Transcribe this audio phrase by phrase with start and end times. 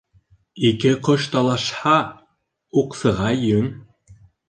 [0.69, 1.95] Ике ҡош талашһа,
[2.85, 3.73] уҡсыға йөн.